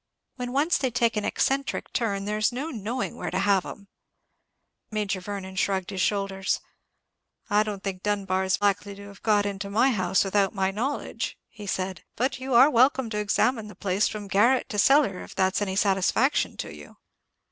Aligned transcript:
When 0.35 0.51
once 0.51 0.79
they 0.79 0.89
take 0.89 1.15
an 1.15 1.25
eccentric 1.25 1.93
turn, 1.93 2.25
there's 2.25 2.51
no 2.51 2.71
knowing 2.71 3.15
where 3.17 3.29
to 3.29 3.37
have 3.37 3.67
'em." 3.67 3.87
Major 4.89 5.21
Vernon 5.21 5.55
shrugged 5.57 5.91
his 5.91 6.01
shoulders. 6.01 6.59
"I 7.51 7.61
don't 7.61 7.83
think 7.83 8.01
Dunbar's 8.01 8.59
likely 8.59 8.95
to 8.95 9.07
have 9.09 9.21
got 9.21 9.45
into 9.45 9.69
my 9.69 9.91
house 9.91 10.23
without 10.23 10.55
my 10.55 10.71
knowledge," 10.71 11.37
he 11.49 11.67
said; 11.67 12.03
"but 12.15 12.39
you 12.39 12.55
are 12.55 12.67
welcome 12.71 13.11
to 13.11 13.19
examine 13.19 13.67
the 13.67 13.75
place 13.75 14.07
from 14.07 14.27
garret 14.27 14.69
to 14.69 14.79
cellar 14.79 15.21
if 15.21 15.35
that's 15.35 15.61
any 15.61 15.75
satisfaction 15.75 16.57
to 16.57 16.75
you." 16.75 16.97